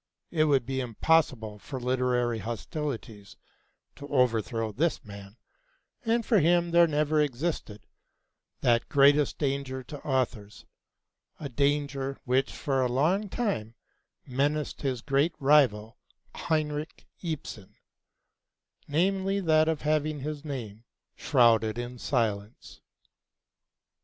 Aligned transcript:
It 0.31 0.45
would 0.45 0.65
be 0.65 0.79
impossible 0.79 1.59
for 1.59 1.79
literary 1.79 2.39
hostilities 2.39 3.37
to 3.97 4.07
overthrow 4.07 4.71
this 4.71 5.05
man, 5.05 5.37
and 6.03 6.25
for 6.25 6.39
him 6.39 6.71
there 6.71 6.87
never 6.87 7.21
existed 7.21 7.85
that 8.61 8.89
greatest 8.89 9.37
danger 9.37 9.83
to 9.83 9.99
authors 10.01 10.65
(a 11.39 11.49
danger 11.49 12.17
which 12.25 12.51
for 12.51 12.81
a 12.81 12.89
long 12.91 13.29
time 13.29 13.75
menaced 14.25 14.81
his 14.81 15.01
great 15.01 15.35
rival 15.39 15.99
Henrik 16.33 17.05
Ibsen), 17.21 17.75
namely, 18.87 19.39
that 19.39 19.67
of 19.69 19.81
having 19.83 20.21
his 20.21 20.43
name 20.43 20.83
shrouded 21.15 21.77
in 21.77 21.99
silence. 21.99 22.81